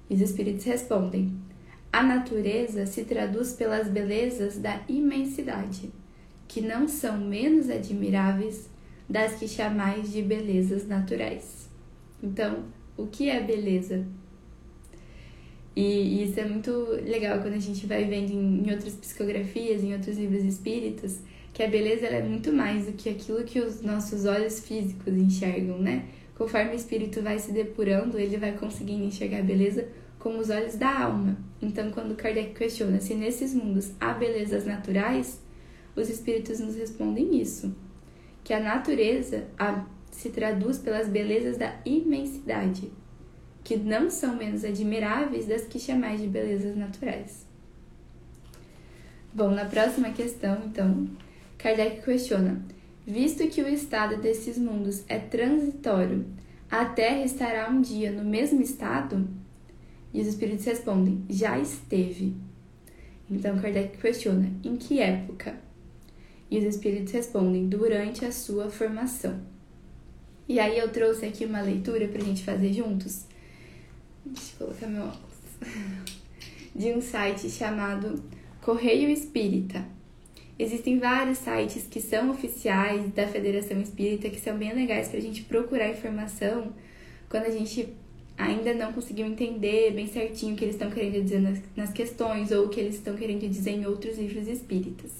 E 0.08 0.14
os 0.14 0.20
espíritos 0.20 0.64
respondem: 0.64 1.49
a 1.92 2.02
natureza 2.02 2.86
se 2.86 3.04
traduz 3.04 3.52
pelas 3.52 3.88
belezas 3.88 4.58
da 4.58 4.80
imensidade, 4.88 5.90
que 6.46 6.60
não 6.60 6.86
são 6.86 7.18
menos 7.18 7.68
admiráveis 7.68 8.68
das 9.08 9.34
que 9.34 9.48
chamais 9.48 10.12
de 10.12 10.22
belezas 10.22 10.86
naturais. 10.86 11.68
Então, 12.22 12.64
o 12.96 13.06
que 13.06 13.28
é 13.28 13.40
beleza? 13.40 14.06
E 15.74 16.22
isso 16.22 16.38
é 16.38 16.44
muito 16.44 16.70
legal 17.04 17.40
quando 17.40 17.54
a 17.54 17.60
gente 17.60 17.86
vai 17.86 18.04
vendo 18.04 18.32
em 18.32 18.70
outras 18.70 18.94
psicografias, 18.94 19.82
em 19.82 19.92
outros 19.92 20.16
livros 20.16 20.44
espíritas, 20.44 21.22
que 21.52 21.62
a 21.62 21.68
beleza 21.68 22.06
é 22.06 22.22
muito 22.22 22.52
mais 22.52 22.86
do 22.86 22.92
que 22.92 23.08
aquilo 23.08 23.42
que 23.44 23.60
os 23.60 23.80
nossos 23.82 24.24
olhos 24.24 24.60
físicos 24.60 25.12
enxergam, 25.12 25.78
né? 25.78 26.04
Conforme 26.36 26.72
o 26.72 26.76
espírito 26.76 27.20
vai 27.20 27.38
se 27.38 27.52
depurando, 27.52 28.18
ele 28.18 28.36
vai 28.36 28.52
conseguindo 28.52 29.04
enxergar 29.04 29.38
a 29.38 29.42
beleza 29.42 29.88
com 30.20 30.38
os 30.38 30.50
olhos 30.50 30.76
da 30.76 31.02
alma. 31.02 31.36
Então, 31.60 31.90
quando 31.90 32.14
Kardec 32.14 32.54
questiona 32.54 33.00
se 33.00 33.14
nesses 33.14 33.52
mundos 33.52 33.90
há 33.98 34.12
belezas 34.12 34.64
naturais, 34.64 35.40
os 35.96 36.08
espíritos 36.08 36.60
nos 36.60 36.76
respondem 36.76 37.40
isso: 37.40 37.74
que 38.44 38.54
a 38.54 38.60
natureza 38.60 39.48
a, 39.58 39.84
se 40.12 40.30
traduz 40.30 40.78
pelas 40.78 41.08
belezas 41.08 41.56
da 41.56 41.74
imensidade, 41.84 42.92
que 43.64 43.76
não 43.76 44.08
são 44.08 44.36
menos 44.36 44.64
admiráveis 44.64 45.46
das 45.46 45.62
que 45.62 45.78
chamais 45.78 46.20
de 46.20 46.28
belezas 46.28 46.76
naturais. 46.76 47.46
Bom, 49.32 49.50
na 49.50 49.64
próxima 49.64 50.10
questão, 50.10 50.62
então, 50.66 51.08
Kardec 51.56 52.02
questiona: 52.02 52.62
visto 53.06 53.46
que 53.48 53.62
o 53.62 53.68
estado 53.68 54.18
desses 54.18 54.58
mundos 54.58 55.02
é 55.08 55.18
transitório, 55.18 56.26
a 56.70 56.84
Terra 56.84 57.24
estará 57.24 57.70
um 57.70 57.80
dia 57.80 58.12
no 58.12 58.24
mesmo 58.24 58.60
estado? 58.60 59.26
E 60.12 60.20
os 60.20 60.26
espíritos 60.26 60.64
respondem: 60.64 61.24
já 61.28 61.58
esteve. 61.58 62.34
Então 63.30 63.58
Kardec 63.58 63.98
questiona: 63.98 64.50
em 64.64 64.76
que 64.76 65.00
época? 65.00 65.58
E 66.50 66.58
os 66.58 66.64
espíritos 66.64 67.12
respondem: 67.12 67.68
durante 67.68 68.24
a 68.24 68.32
sua 68.32 68.70
formação. 68.70 69.40
E 70.48 70.58
aí 70.58 70.78
eu 70.78 70.90
trouxe 70.90 71.26
aqui 71.26 71.44
uma 71.44 71.60
leitura 71.60 72.08
para 72.08 72.20
a 72.20 72.24
gente 72.24 72.42
fazer 72.42 72.72
juntos. 72.72 73.24
Deixa 74.24 74.52
eu 74.58 74.66
colocar 74.66 74.86
meu 74.88 75.04
óculos. 75.04 75.30
De 76.74 76.92
um 76.92 77.00
site 77.00 77.48
chamado 77.48 78.22
Correio 78.60 79.08
Espírita. 79.08 79.84
Existem 80.58 80.98
vários 80.98 81.38
sites 81.38 81.86
que 81.88 82.00
são 82.00 82.30
oficiais 82.30 83.10
da 83.12 83.26
Federação 83.26 83.80
Espírita 83.80 84.28
que 84.28 84.38
são 84.38 84.58
bem 84.58 84.74
legais 84.74 85.08
para 85.08 85.18
a 85.18 85.22
gente 85.22 85.42
procurar 85.42 85.88
informação 85.88 86.72
quando 87.28 87.44
a 87.44 87.50
gente 87.50 87.88
ainda 88.40 88.74
não 88.74 88.92
conseguiu 88.92 89.26
entender 89.26 89.92
bem 89.92 90.06
certinho 90.06 90.54
o 90.54 90.56
que 90.56 90.64
eles 90.64 90.74
estão 90.74 90.90
querendo 90.90 91.22
dizer 91.22 91.40
nas, 91.40 91.58
nas 91.76 91.92
questões 91.92 92.50
ou 92.50 92.66
o 92.66 92.68
que 92.68 92.80
eles 92.80 92.94
estão 92.94 93.16
querendo 93.16 93.48
dizer 93.48 93.72
em 93.72 93.86
outros 93.86 94.18
livros 94.18 94.48
espíritas. 94.48 95.10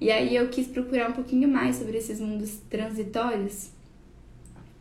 E 0.00 0.10
aí 0.10 0.34
eu 0.34 0.48
quis 0.48 0.66
procurar 0.66 1.10
um 1.10 1.12
pouquinho 1.12 1.48
mais 1.48 1.76
sobre 1.76 1.98
esses 1.98 2.20
mundos 2.20 2.58
transitórios 2.70 3.70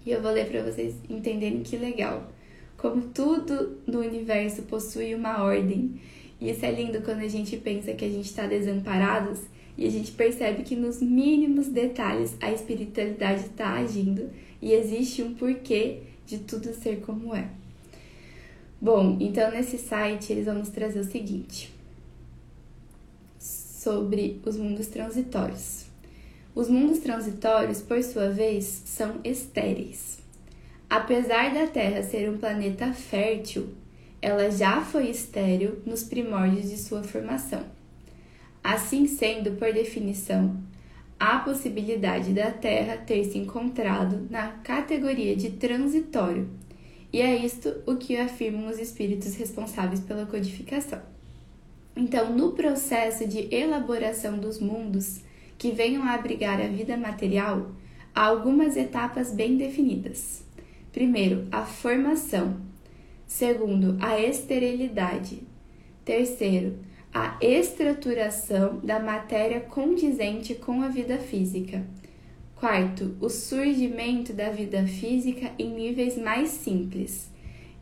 e 0.06 0.12
eu 0.12 0.22
vou 0.22 0.32
ler 0.32 0.48
para 0.48 0.64
vocês 0.64 0.96
entenderem 1.10 1.64
que 1.64 1.76
legal. 1.76 2.32
Como 2.78 3.02
tudo 3.02 3.78
no 3.86 4.00
universo 4.00 4.62
possui 4.62 5.14
uma 5.14 5.44
ordem. 5.44 6.00
E 6.40 6.50
isso 6.50 6.66
é 6.66 6.72
lindo 6.72 7.02
quando 7.02 7.20
a 7.20 7.28
gente 7.28 7.58
pensa 7.58 7.94
que 7.94 8.06
a 8.06 8.10
gente 8.10 8.28
está 8.28 8.48
desamparados 8.48 9.40
e 9.78 9.86
a 9.86 9.90
gente 9.90 10.14
percebe 10.14 10.64
que 10.64 10.78
nos 10.78 11.02
mínimos 11.02 11.68
detalhes 11.68 12.38
a 12.40 12.52
espiritualidade 12.52 13.48
está 13.48 13.74
agindo 13.74 14.30
e 14.62 14.72
existe 14.72 15.22
um 15.22 15.34
porquê 15.34 16.00
de 16.28 16.40
tudo 16.40 16.74
ser 16.74 17.00
como 17.02 17.34
é. 17.34 17.50
Bom, 18.80 19.18
então 19.20 19.50
nesse 19.50 19.78
site 19.78 20.32
eles 20.32 20.46
vão 20.46 20.56
nos 20.56 20.70
trazer 20.70 21.00
o 21.00 21.04
seguinte 21.04 21.74
sobre 23.40 24.40
os 24.46 24.58
mundos 24.58 24.88
transitórios. 24.88 25.86
Os 26.54 26.70
mundos 26.70 27.00
transitórios, 27.00 27.82
por 27.82 28.04
sua 28.04 28.30
vez, 28.30 28.66
são 28.86 29.20
estéreis. 29.24 30.18
Apesar 30.90 31.54
da 31.54 31.68
Terra 31.68 32.04
ser 32.04 32.30
um 32.30 32.38
planeta 32.38 32.92
fértil, 32.94 33.70
ela 34.22 34.50
já 34.50 34.82
foi 34.82 35.10
estéril 35.10 35.80
nos 35.86 36.04
primórdios 36.04 36.70
de 36.70 36.78
sua 36.78 37.04
formação. 37.04 37.64
Assim 38.64 39.08
sendo, 39.08 39.52
por 39.52 39.72
definição, 39.72 40.58
há 41.20 41.40
possibilidade 41.40 42.34
da 42.34 42.52
Terra 42.52 42.98
ter 42.98 43.24
se 43.26 43.38
encontrado 43.38 44.28
na 44.30 44.50
categoria 44.64 45.36
de 45.36 45.52
transitório, 45.52 46.50
e 47.12 47.22
é 47.22 47.36
isto 47.36 47.74
o 47.86 47.96
que 47.96 48.18
afirmam 48.18 48.70
os 48.70 48.80
espíritos 48.80 49.36
responsáveis 49.36 50.00
pela 50.02 50.26
codificação. 50.26 51.02
Então, 51.96 52.32
no 52.36 52.52
processo 52.52 53.28
de 53.28 53.54
elaboração 53.54 54.38
dos 54.38 54.60
mundos 54.60 55.22
que 55.58 55.72
venham 55.72 56.04
a 56.04 56.14
abrigar 56.14 56.62
a 56.62 56.68
vida 56.68 56.96
material, 56.96 57.72
há 58.14 58.26
algumas 58.26 58.78
etapas 58.78 59.34
bem 59.34 59.58
definidas. 59.58 60.44
Primeiro, 60.92 61.48
a 61.52 61.66
formação. 61.66 62.58
Segundo, 63.26 63.98
a 64.00 64.20
esterilidade. 64.20 65.42
Terceiro, 66.06 66.78
a 67.18 67.36
estruturação 67.42 68.80
da 68.84 69.00
matéria 69.00 69.60
condizente 69.60 70.54
com 70.54 70.84
a 70.84 70.88
vida 70.88 71.18
física. 71.18 71.84
Quarto, 72.56 73.16
o 73.20 73.28
surgimento 73.28 74.34
da 74.34 74.52
vida 74.52 74.86
física 74.86 75.52
em 75.58 75.72
níveis 75.72 76.16
mais 76.16 76.50
simples. 76.50 77.32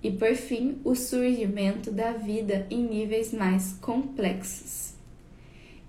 E 0.02 0.10
por 0.10 0.34
fim, 0.36 0.78
o 0.86 0.96
surgimento 0.96 1.92
da 1.92 2.14
vida 2.14 2.66
em 2.70 2.82
níveis 2.84 3.34
mais 3.34 3.74
complexos. 3.82 4.94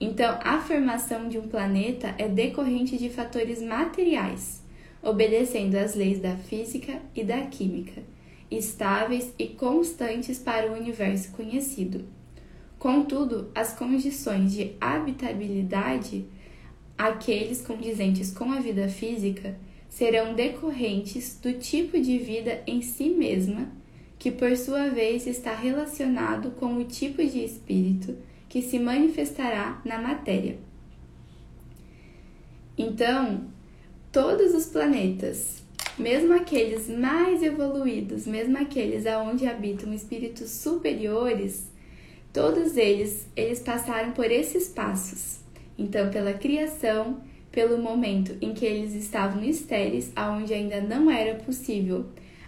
Então, 0.01 0.41
a 0.43 0.61
formação 0.61 1.29
de 1.29 1.39
um 1.39 1.47
planeta 1.47 2.17
é 2.19 2.27
decorrente 2.27 2.99
de 2.99 3.09
fatores 3.09 3.63
materiais, 3.63 4.61
obedecendo 5.01 5.77
às 5.77 5.95
leis 5.95 6.19
da 6.19 6.37
física 6.37 7.01
e 7.15 7.23
da 7.23 7.43
química, 7.43 8.03
estáveis 8.51 9.33
e 9.39 9.47
constantes 9.47 10.37
para 10.37 10.73
o 10.73 10.75
universo 10.75 11.31
conhecido. 11.31 12.16
Contudo, 12.79 13.51
as 13.55 13.73
condições 13.73 14.53
de 14.53 14.73
habitabilidade, 14.81 16.27
aqueles 16.97 17.63
condizentes 17.63 18.31
com 18.31 18.53
a 18.53 18.61
vida 18.61 18.89
física, 18.89 19.57
serão 19.89 20.35
decorrentes 20.35 21.39
do 21.41 21.55
tipo 21.55 21.99
de 21.99 22.19
vida 22.19 22.63
em 22.67 22.83
si 22.83 23.09
mesma, 23.11 23.69
que 24.19 24.31
por 24.31 24.57
sua 24.57 24.89
vez 24.89 25.27
está 25.27 25.55
relacionado 25.55 26.51
com 26.53 26.77
o 26.77 26.85
tipo 26.85 27.25
de 27.25 27.45
espírito 27.45 28.17
que 28.49 28.63
se 28.63 28.79
manifestará 28.79 29.81
na 29.85 29.99
matéria. 29.99 30.59
Então, 32.77 33.45
todos 34.13 34.55
os 34.55 34.67
planetas 34.67 35.67
mesmo 35.99 36.35
aqueles 36.35 36.89
mais 36.89 37.43
evoluídos, 37.43 38.27
mesmo 38.27 38.59
aqueles 38.59 39.07
aonde 39.07 39.47
habitam 39.47 39.93
espíritos 39.95 40.51
superiores, 40.51 41.71
todos 42.37 42.77
eles, 42.77 43.27
eles 43.35 43.61
passaram 43.61 44.13
por 44.13 44.31
esses 44.31 44.69
passos. 44.69 45.39
Então, 45.79 46.11
pela 46.11 46.35
criação, 46.35 47.23
pelo 47.51 47.79
momento 47.79 48.37
em 48.43 48.53
que 48.53 48.67
eles 48.67 48.95
estavam 48.95 49.43
estéreis, 49.43 50.13
aonde 50.15 50.53
ainda 50.53 50.79
não 50.83 51.11
era 51.11 51.37
possível 51.37 52.05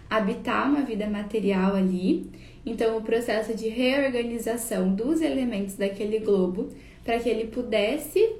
habitar 0.07 0.69
uma 0.69 0.83
vida 0.83 1.09
material 1.09 1.75
ali. 1.75 2.29
Então, 2.63 2.97
o 2.97 3.01
processo 3.01 3.55
de 3.55 3.67
reorganização 3.67 4.93
dos 4.93 5.21
elementos 5.21 5.73
daquele 5.73 6.19
globo 6.19 6.69
para 7.03 7.17
que 7.17 7.27
ele 7.27 7.47
pudesse 7.47 8.35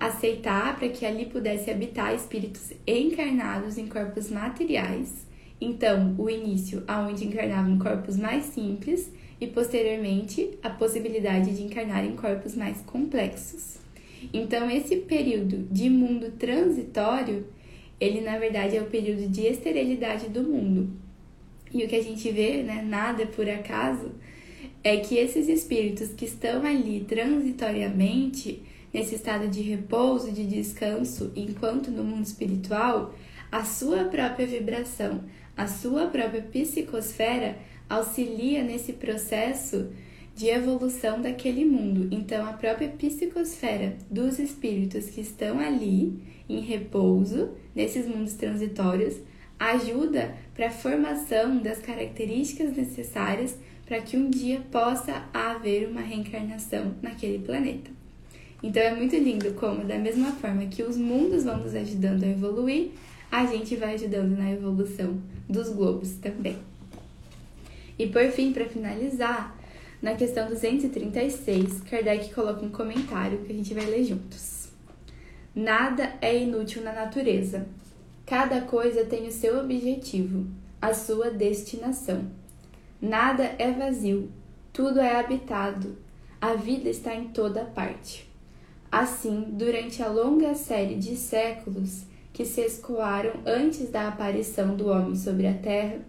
aceitar, 0.00 0.78
para 0.78 0.88
que 0.88 1.04
ali 1.04 1.26
pudesse 1.26 1.70
habitar 1.70 2.14
espíritos 2.14 2.72
encarnados 2.86 3.76
em 3.76 3.88
corpos 3.88 4.30
materiais. 4.30 5.26
Então, 5.60 6.14
o 6.16 6.30
início, 6.30 6.82
aonde 6.88 7.26
encarnavam 7.26 7.78
corpos 7.78 8.16
mais 8.16 8.46
simples 8.46 9.12
e 9.42 9.48
posteriormente 9.48 10.56
a 10.62 10.70
possibilidade 10.70 11.52
de 11.56 11.64
encarnar 11.64 12.04
em 12.04 12.14
corpos 12.14 12.54
mais 12.54 12.80
complexos. 12.82 13.76
Então, 14.32 14.70
esse 14.70 14.98
período 14.98 15.66
de 15.68 15.90
mundo 15.90 16.30
transitório, 16.38 17.44
ele 18.00 18.20
na 18.20 18.38
verdade 18.38 18.76
é 18.76 18.80
o 18.80 18.86
período 18.86 19.28
de 19.28 19.40
esterilidade 19.40 20.28
do 20.28 20.44
mundo. 20.44 20.90
E 21.74 21.82
o 21.82 21.88
que 21.88 21.96
a 21.96 22.02
gente 22.02 22.30
vê, 22.30 22.62
né, 22.62 22.84
nada 22.86 23.26
por 23.26 23.50
acaso, 23.50 24.12
é 24.84 24.98
que 24.98 25.16
esses 25.16 25.48
espíritos 25.48 26.10
que 26.10 26.24
estão 26.24 26.64
ali 26.64 27.00
transitoriamente, 27.00 28.62
nesse 28.94 29.16
estado 29.16 29.48
de 29.48 29.60
repouso, 29.60 30.30
de 30.30 30.46
descanso, 30.46 31.32
enquanto 31.34 31.90
no 31.90 32.04
mundo 32.04 32.24
espiritual, 32.24 33.12
a 33.50 33.64
sua 33.64 34.04
própria 34.04 34.46
vibração, 34.46 35.24
a 35.56 35.66
sua 35.66 36.06
própria 36.06 36.42
psicosfera 36.42 37.56
auxilia 37.96 38.62
nesse 38.62 38.92
processo 38.92 39.90
de 40.34 40.48
evolução 40.48 41.20
daquele 41.20 41.64
mundo. 41.64 42.08
Então, 42.10 42.46
a 42.46 42.52
própria 42.54 42.88
psicosfera 42.88 43.96
dos 44.10 44.38
espíritos 44.38 45.10
que 45.10 45.20
estão 45.20 45.58
ali 45.58 46.18
em 46.48 46.60
repouso, 46.60 47.50
nesses 47.74 48.06
mundos 48.06 48.34
transitórios, 48.34 49.16
ajuda 49.58 50.34
para 50.54 50.68
a 50.68 50.70
formação 50.70 51.58
das 51.58 51.78
características 51.78 52.74
necessárias 52.76 53.56
para 53.86 54.00
que 54.00 54.16
um 54.16 54.30
dia 54.30 54.60
possa 54.70 55.24
haver 55.32 55.88
uma 55.88 56.00
reencarnação 56.00 56.94
naquele 57.02 57.38
planeta. 57.38 57.90
Então 58.62 58.82
é 58.82 58.94
muito 58.94 59.16
lindo 59.16 59.52
como, 59.54 59.84
da 59.84 59.98
mesma 59.98 60.32
forma 60.32 60.66
que 60.66 60.82
os 60.82 60.96
mundos 60.96 61.44
vão 61.44 61.58
nos 61.58 61.74
ajudando 61.74 62.24
a 62.24 62.28
evoluir, 62.28 62.92
a 63.30 63.44
gente 63.46 63.76
vai 63.76 63.94
ajudando 63.94 64.36
na 64.36 64.50
evolução 64.50 65.20
dos 65.48 65.68
globos 65.68 66.12
também. 66.12 66.71
E 68.02 68.08
por 68.08 68.28
fim, 68.32 68.52
para 68.52 68.68
finalizar, 68.68 69.56
na 70.02 70.16
questão 70.16 70.48
236, 70.48 71.82
Kardec 71.82 72.34
coloca 72.34 72.66
um 72.66 72.68
comentário 72.68 73.38
que 73.44 73.52
a 73.52 73.54
gente 73.54 73.72
vai 73.72 73.84
ler 73.84 74.02
juntos. 74.02 74.70
Nada 75.54 76.12
é 76.20 76.36
inútil 76.36 76.82
na 76.82 76.92
natureza. 76.92 77.64
Cada 78.26 78.62
coisa 78.62 79.04
tem 79.04 79.28
o 79.28 79.30
seu 79.30 79.60
objetivo, 79.60 80.48
a 80.80 80.92
sua 80.92 81.30
destinação. 81.30 82.28
Nada 83.00 83.54
é 83.56 83.70
vazio, 83.70 84.32
tudo 84.72 84.98
é 84.98 85.20
habitado. 85.20 85.96
A 86.40 86.54
vida 86.54 86.88
está 86.88 87.14
em 87.14 87.28
toda 87.28 87.64
parte. 87.64 88.28
Assim, 88.90 89.46
durante 89.52 90.02
a 90.02 90.08
longa 90.08 90.56
série 90.56 90.96
de 90.96 91.14
séculos 91.14 92.02
que 92.32 92.44
se 92.44 92.62
escoaram 92.62 93.34
antes 93.46 93.90
da 93.90 94.08
aparição 94.08 94.74
do 94.74 94.88
homem 94.88 95.14
sobre 95.14 95.46
a 95.46 95.54
Terra, 95.54 96.00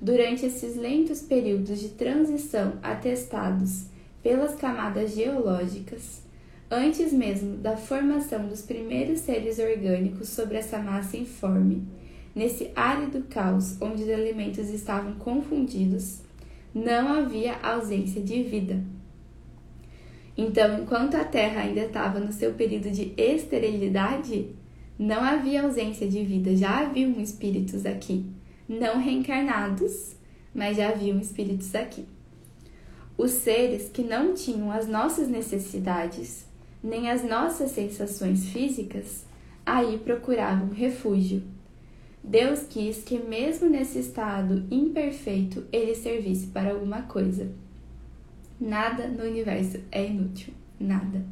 Durante 0.00 0.46
esses 0.46 0.76
lentos 0.76 1.22
períodos 1.22 1.80
de 1.80 1.90
transição 1.90 2.74
atestados 2.82 3.86
pelas 4.22 4.54
camadas 4.54 5.14
geológicas, 5.14 6.22
antes 6.70 7.12
mesmo 7.12 7.56
da 7.58 7.76
formação 7.76 8.48
dos 8.48 8.62
primeiros 8.62 9.20
seres 9.20 9.58
orgânicos 9.58 10.28
sobre 10.28 10.56
essa 10.56 10.78
massa 10.78 11.16
informe, 11.16 11.86
nesse 12.34 12.70
árido 12.74 13.24
caos 13.30 13.80
onde 13.80 14.02
os 14.02 14.08
elementos 14.08 14.68
estavam 14.68 15.14
confundidos, 15.14 16.20
não 16.74 17.12
havia 17.12 17.56
ausência 17.62 18.20
de 18.20 18.42
vida. 18.42 18.82
Então, 20.36 20.82
enquanto 20.82 21.14
a 21.14 21.24
Terra 21.24 21.60
ainda 21.60 21.82
estava 21.82 22.18
no 22.18 22.32
seu 22.32 22.52
período 22.54 22.90
de 22.90 23.12
esterilidade, 23.16 24.48
não 24.98 25.22
havia 25.22 25.62
ausência 25.62 26.08
de 26.08 26.24
vida, 26.24 26.56
já 26.56 26.80
haviam 26.80 27.20
espíritos 27.20 27.86
aqui 27.86 28.26
não 28.68 29.00
reencarnados, 29.00 30.16
mas 30.54 30.76
já 30.76 30.90
haviam 30.90 31.18
espíritos 31.18 31.74
aqui. 31.74 32.06
Os 33.16 33.30
seres 33.30 33.88
que 33.88 34.02
não 34.02 34.34
tinham 34.34 34.70
as 34.70 34.88
nossas 34.88 35.28
necessidades, 35.28 36.46
nem 36.82 37.10
as 37.10 37.22
nossas 37.22 37.70
sensações 37.70 38.46
físicas, 38.46 39.24
aí 39.64 39.98
procuravam 39.98 40.68
refúgio. 40.70 41.42
Deus 42.22 42.64
quis 42.68 43.02
que, 43.04 43.18
mesmo 43.18 43.68
nesse 43.68 43.98
estado 43.98 44.66
imperfeito, 44.70 45.64
ele 45.70 45.94
servisse 45.94 46.46
para 46.46 46.72
alguma 46.72 47.02
coisa. 47.02 47.52
Nada 48.58 49.08
no 49.08 49.24
universo 49.24 49.78
é 49.92 50.06
inútil, 50.06 50.54
nada. 50.80 51.22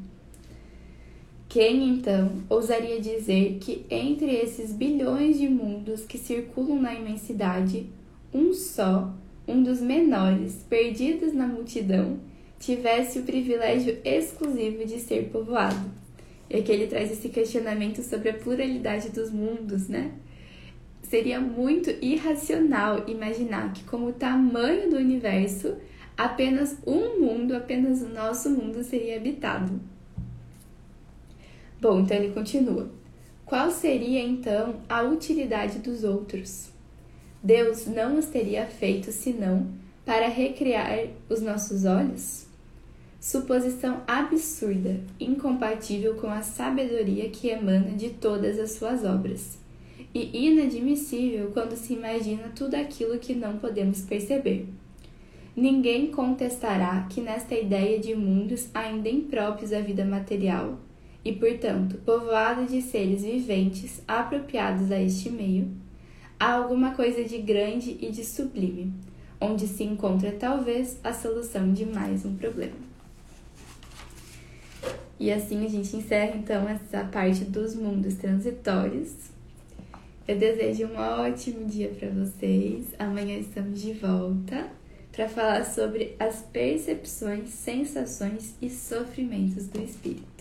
Quem 1.53 1.87
então 1.87 2.33
ousaria 2.49 2.99
dizer 2.99 3.59
que 3.61 3.85
entre 3.91 4.35
esses 4.37 4.73
bilhões 4.73 5.39
de 5.39 5.51
mundos 5.51 6.07
que 6.07 6.17
circulam 6.17 6.81
na 6.81 6.95
imensidade, 6.95 7.91
um 8.33 8.55
só, 8.55 9.13
um 9.47 9.63
dos 9.63 9.79
menores, 9.79 10.65
perdidos 10.67 11.35
na 11.35 11.47
multidão, 11.47 12.21
tivesse 12.59 13.19
o 13.19 13.25
privilégio 13.25 13.99
exclusivo 14.03 14.87
de 14.87 14.99
ser 14.99 15.29
povoado? 15.29 15.91
E 16.49 16.57
aqui 16.57 16.73
ele 16.73 16.87
traz 16.87 17.13
esse 17.13 17.29
questionamento 17.29 18.03
sobre 18.03 18.31
a 18.31 18.35
pluralidade 18.35 19.11
dos 19.11 19.31
mundos, 19.31 19.89
né? 19.89 20.11
Seria 21.03 21.39
muito 21.39 21.91
irracional 22.01 23.05
imaginar 23.07 23.75
que, 23.75 23.85
com 23.85 24.07
o 24.07 24.13
tamanho 24.15 24.89
do 24.89 24.97
universo, 24.97 25.77
apenas 26.17 26.79
um 26.87 27.21
mundo, 27.21 27.55
apenas 27.55 28.01
o 28.01 28.09
nosso 28.09 28.49
mundo 28.49 28.83
seria 28.83 29.19
habitado. 29.19 29.92
Bom, 31.83 31.99
então 31.99 32.17
ele 32.17 32.33
continua. 32.33 32.89
Qual 33.45 33.69
seria 33.73 34.23
então 34.23 34.77
a 34.89 35.03
utilidade 35.03 35.81
dos 35.81 36.05
outros? 36.05 36.71
Deus 37.43 37.89
não 37.89 38.21
os 38.21 38.27
teria 38.27 38.67
feito 38.67 39.11
senão 39.11 39.67
para 40.07 40.29
recriar 40.29 41.09
os 41.29 41.43
nossos 41.43 41.85
olhos? 41.85 42.47
Suposição 43.21 44.01
absurda, 44.07 45.01
incompatível 45.19 46.15
com 46.15 46.29
a 46.29 46.41
sabedoria 46.41 47.29
que 47.31 47.49
emana 47.49 47.91
de 47.97 48.11
todas 48.11 48.61
as 48.61 48.71
suas 48.75 49.05
obras, 49.05 49.59
e 50.15 50.47
inadmissível 50.47 51.51
quando 51.53 51.75
se 51.75 51.95
imagina 51.95 52.53
tudo 52.55 52.77
aquilo 52.77 53.19
que 53.19 53.35
não 53.35 53.59
podemos 53.59 54.03
perceber. 54.03 54.69
Ninguém 55.57 56.13
contestará 56.13 57.09
que 57.11 57.21
nesta 57.21 57.57
ideia 57.57 57.99
de 57.99 58.15
mundos 58.15 58.69
ainda 58.73 59.09
impróprios 59.09 59.73
à 59.73 59.81
vida 59.81 60.05
material, 60.05 60.79
e, 61.25 61.33
portanto, 61.33 61.99
povoado 62.05 62.67
de 62.67 62.83
seres 62.83 63.23
viventes 63.23 64.03
apropriados 64.07 64.91
a 64.91 65.01
este 65.01 65.31
meio, 65.31 65.71
há 66.39 66.53
alguma 66.55 66.95
coisa 66.95 67.23
de 67.25 67.39
grande 67.39 67.97
e 68.01 68.11
de 68.11 68.25
sublime, 68.25 68.93
onde 69.41 69.67
se 69.69 69.85
encontra 69.85 70.33
talvez 70.33 70.99
a 71.05 71.13
solução 71.13 71.73
de 71.73 71.87
mais 71.87 72.25
um 72.25 72.37
problema. 72.37 72.93
E 75.19 75.31
assim 75.31 75.65
a 75.65 75.69
gente 75.69 75.97
encerra 75.97 76.37
então 76.37 76.69
essa 76.69 77.05
parte 77.05 77.45
dos 77.45 77.77
mundos 77.77 78.15
transitórios. 78.15 79.15
Eu 80.27 80.37
desejo 80.37 80.87
um 80.87 80.97
ótimo 80.97 81.65
dia 81.67 81.91
para 81.91 82.09
vocês. 82.09 82.87
Amanhã 82.99 83.39
estamos 83.39 83.81
de 83.81 83.93
volta 83.93 84.69
para 85.13 85.29
falar 85.29 85.65
sobre 85.65 86.17
as 86.19 86.43
percepções, 86.43 87.51
sensações 87.51 88.57
e 88.61 88.69
sofrimentos 88.69 89.69
do 89.69 89.81
espírito. 89.81 90.32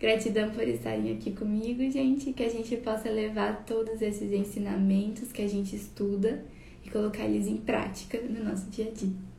Gratidão 0.00 0.50
por 0.50 0.66
estarem 0.66 1.12
aqui 1.12 1.30
comigo, 1.32 1.82
gente, 1.90 2.32
que 2.32 2.42
a 2.42 2.48
gente 2.48 2.74
possa 2.78 3.10
levar 3.10 3.66
todos 3.66 4.00
esses 4.00 4.32
ensinamentos 4.32 5.30
que 5.30 5.42
a 5.42 5.48
gente 5.48 5.76
estuda 5.76 6.42
e 6.82 6.88
colocar 6.88 7.26
eles 7.26 7.46
em 7.46 7.58
prática 7.58 8.18
no 8.18 8.42
nosso 8.42 8.70
dia 8.70 8.86
a 8.86 8.90
dia. 8.90 9.29